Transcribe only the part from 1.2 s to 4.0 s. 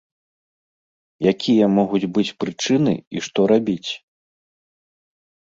Якія могуць быць прычыны і што рабіць?